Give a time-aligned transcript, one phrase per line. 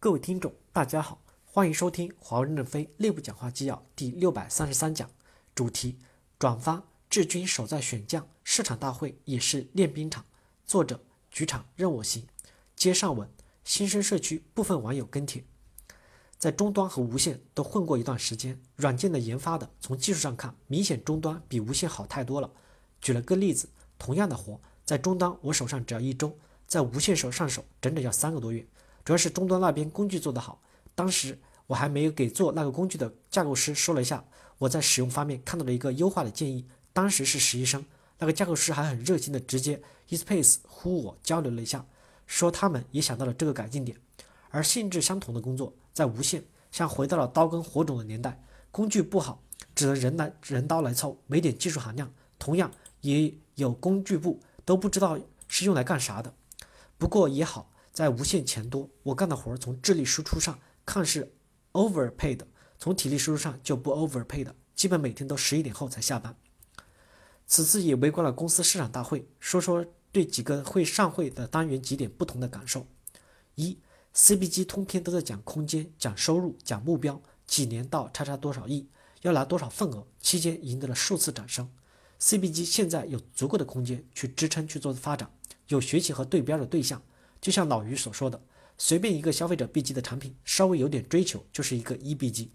[0.00, 5.10] 各位听众，大家好，欢迎收听华为任正非内部讲话纪要第六百三十三讲，
[5.56, 5.98] 主题：
[6.38, 10.24] 转发治军守在选将，市场大会也是练兵场。
[10.64, 11.00] 作者：
[11.32, 12.24] 局长任我行。
[12.76, 13.28] 接上文，
[13.64, 15.42] 新生社区部分网友跟帖，
[16.38, 22.48] 在终端和无线都混过一段时间，软件的研发的，从技术上看，明显终端比无线好太多了。
[23.00, 23.68] 举了个例子，
[23.98, 26.38] 同样的活，在终端我手上只要一周，
[26.68, 28.64] 在无线手上手整整要三个多月。
[29.08, 30.60] 主要是终端那边工具做得好，
[30.94, 34.22] 当时我还没有给做那个工具的架构师说了一下，
[34.58, 36.66] 我在使用方面看到了一个优化的建议。
[36.92, 37.82] 当时是实习生，
[38.18, 41.86] 那个架构师还很热心的直接 eSpace 呼我交流了一下，
[42.26, 43.96] 说他们也想到了这个改进点。
[44.50, 48.38] 而性质相同的工作在无线，像回到了刀耕火种的年代，
[48.70, 49.40] 工具不好，
[49.74, 52.12] 只能人来人刀来凑，没点技术含量。
[52.38, 56.34] 同样也有工具部都不知道是用来干啥的，
[56.98, 57.70] 不过也好。
[57.98, 60.56] 在无限钱多，我干的活儿从智力输出上
[60.86, 61.34] 看是
[61.72, 62.38] overpaid，
[62.78, 66.36] 从体力输出上就不 overpaid，基本每天都十一点后才下班。
[67.48, 72.86] 此次也围观了公司市场大会，说说对几个会上会的单元几点不同的感受。
[73.56, 73.76] 一
[74.14, 78.86] ，CBG 通篇都在讲空间、讲收入、讲目标，几年到叉叉多少亿，
[79.22, 81.68] 要拿多少份额，期间赢得了数次掌声。
[82.20, 85.28] CBG 现在有足够的空间去支撑去做发展，
[85.66, 87.02] 有学习和对标的对象。
[87.40, 88.40] 就像老于所说的，
[88.76, 92.52] 随便一个消费者 B 级的产品，稍微有点追求，就是一个 E B 级。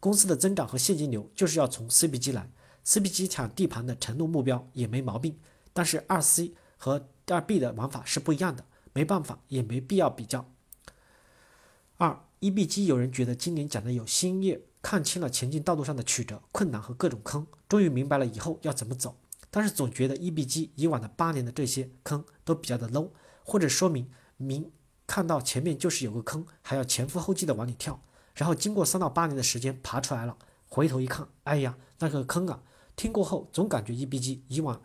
[0.00, 2.50] 公司的增长和现金流就是要从 C B 级来
[2.82, 5.38] ，C B 级抢地盘的承诺目标也没毛病。
[5.72, 10.50] 但是二 C 和二 B 的玩法是不一样的，没办法，也没必要比较。
[11.98, 19.16] 二 E B G 有人觉得今年讲的有新业，看清了前进道路上的曲折、困难和各种坑，终于明白了以后要怎么走。
[19.50, 23.10] 但是总觉得 E B G 以往的八年的这些坑都比较的 low。
[23.44, 24.70] 或者说明明
[25.06, 28.00] 看到前面就是有个坑，还要前赴后继的往里跳，
[28.34, 30.36] 然后经过三到八年的时间爬出来了，
[30.68, 32.62] 回头一看，哎呀，那个坑啊！
[32.94, 34.80] 听过后总感觉 E B G 以往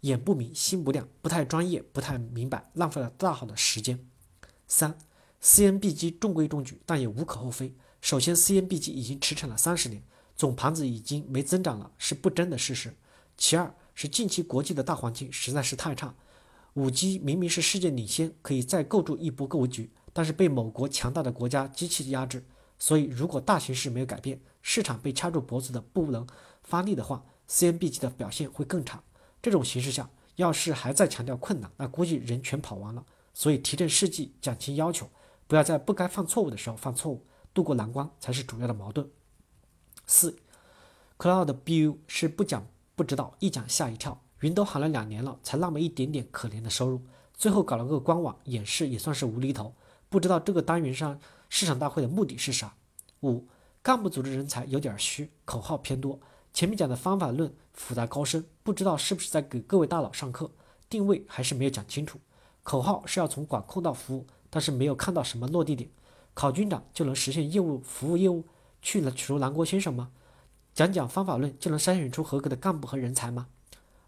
[0.00, 4.04] 眼不明心不亮，不太专业，不太明白，浪费了大好的时间。
[4.66, 4.96] 三
[5.40, 7.74] ，C N B G 中规中矩，但也无可厚非。
[8.00, 10.02] 首先，C N B G 已经驰骋了三十年，
[10.34, 12.96] 总盘子已经没增长了，是不争的事实。
[13.36, 16.14] 其二是近期国际的大环境实在是太差。
[16.74, 22.44] 五 G 明明是世界领先，可以再构筑一波格局，但是被某国强大的国家机器压制。
[22.78, 26.26] 所以，如果大形势没有改变，市场被掐住脖子的不能
[26.62, 29.02] 发力的话，CNBG 的表现会更差。
[29.40, 33.04] 这种形势下，要是还在强调困难，那估计人全跑完了。
[33.34, 35.08] 所以，提振士气，讲清要求，
[35.46, 39.08] 不要在不该犯错误的时候犯错误，渡过难关才是主要的矛盾。
[40.06, 40.36] 四
[41.18, 42.66] ，Cloud BU 是不讲
[42.96, 44.22] 不知道，一讲吓一跳。
[44.42, 47.00] 云都喊了两年了，才那么一点点可怜的收入，
[47.32, 49.72] 最后搞了个官网演示，也算是无厘头。
[50.08, 52.74] 不知道这个单元上市场大会的目的是啥？
[53.20, 53.46] 五
[53.82, 56.18] 干部组织人才有点虚，口号偏多。
[56.52, 60.50] 前面讲的方法论复杂高深，不知道是不是在给各位大佬上课？
[60.90, 62.18] 定位还是没有讲清楚。
[62.64, 65.88] 口号是要从管控到服务，但是没有看到什么落地点。
[66.34, 68.44] 考军长就能实现业务服务业务，
[68.82, 70.10] 去了除南国先生吗？
[70.74, 73.46] 讲讲方法论就能筛选出合格的干部和人才吗？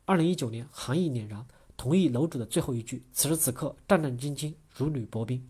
[0.06, 1.46] 二零一九年，寒意凛然
[1.78, 3.06] 同意楼主的最后一句。
[3.14, 5.48] 此时此刻，战战兢兢，如履薄冰。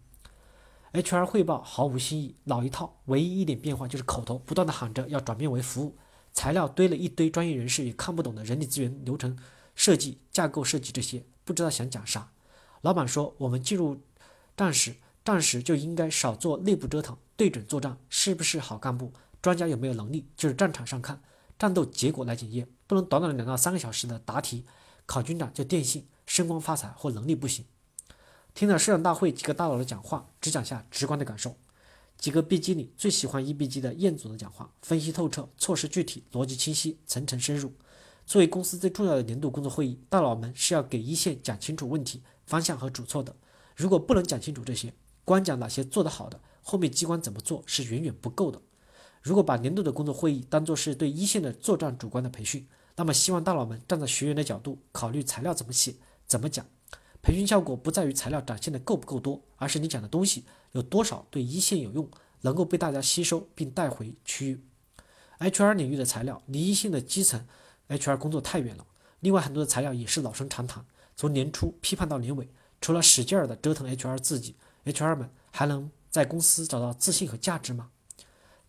[0.93, 5.97] HR 汇报毫无新意，老一套，唯一一点变化就是口头不断的喊着要转变为服务。
[6.33, 9.37] 材料堆了一堆专业人士也看不懂的人力资源流程
[9.75, 12.31] 设计、架构设计这些，不知道想讲啥。
[12.83, 14.01] 老板说，我们进入
[14.57, 14.95] 战时，
[15.25, 19.13] 战时就应该少做内部折腾，对准作战，是不是好干部？
[19.43, 20.29] 专家有没有能力？
[20.37, 21.21] 就是战场上看。
[21.59, 24.65] 战斗结果来检验，能短短的两到三个小时的答题，
[25.07, 27.65] 考军长就电信升官发财或能力不行。
[28.55, 31.57] 听了市场大会几个大佬的讲话，只讲下直观的感受。
[32.17, 37.73] 几个 B 经理最喜欢 EB 机的彦祖的讲话，分析透彻，措施具体，逻辑清晰，层层深入。
[38.25, 43.35] 作为公司最重要的年度工作会议，大佬们是要给一线讲清楚问题方向和主措的。
[43.77, 44.95] 如果不能讲清楚这些，
[45.25, 48.63] 光讲哪些做得好的，后面机关怎么做是远远不够的。
[49.21, 55.95] 如果把年度的工作会议当作是对一线的作战主观的培训，那么希望大佬们站在学员的角度考虑材料怎么写、
[56.27, 56.65] 怎么讲。
[57.21, 62.09] 培训效果不在于材料展现的够不够多，而是你讲的东西有多少对一线有用，
[62.43, 64.61] 能够被大家吸收并带回区域。
[65.39, 67.47] HR 领域的材料离一线的基层
[67.89, 68.87] HR 工作太远了。
[69.21, 70.85] 另外很多的材料也是老生常谈，
[71.17, 72.49] 从年初批判到年尾，
[72.81, 74.55] 除了使劲儿的折腾 HR 自己
[74.85, 77.89] ，HR 们还能在公司找到自信和价值吗？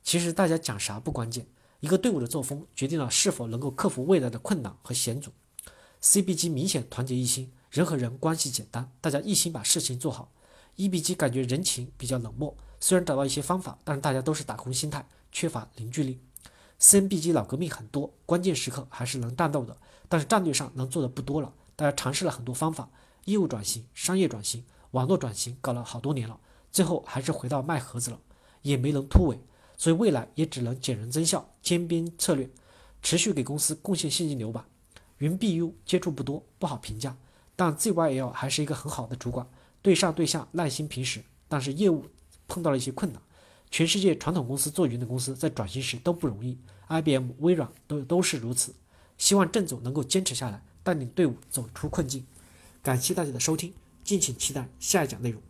[0.01, 1.45] 其实大家讲啥不关键，
[1.79, 5.31] 一个队伍的作风决定了是否能够克服未来的困难和险阻。
[6.01, 10.31] CBG 明显团结一心，人和人关系简单，大家一心把事情做好。
[10.77, 16.19] EBG 感觉人情比较冷漠，虽然找到一些方法，但是大家都是打工心态，缺乏凝聚力。
[16.79, 19.77] CNBG 老革命很多，关键时刻还是能战斗的，
[20.09, 21.53] 但是战略上能做的不多了。
[21.75, 22.89] 大家尝试了很多方法，
[23.23, 26.37] 业务转型、商业转型、网络转型，搞了好多年了，
[26.71, 28.19] 最后还是回到卖盒子了，
[28.61, 29.39] 也没能突围。
[29.77, 32.49] 所以未来也只能减人增效、兼并策略，
[33.01, 34.67] 持续给公司贡献现金流吧。
[35.19, 37.15] 云 BU 接触不多，不好评价，
[37.55, 39.47] 但 ZYL 还是一个很好的主管，
[39.81, 42.05] 对上对下耐心平实，但是业务
[42.47, 43.21] 碰到了一些困难。
[43.71, 46.57] 全世界传统公司做云的公司在转型时都不容易
[46.87, 48.73] ，IBM、微软都都是如此。
[49.17, 52.25] 希望郑总能够坚持下来，带领队伍走出困境。
[52.83, 53.73] 感谢大家的收听，
[54.03, 55.41] 敬请期待下一讲内容。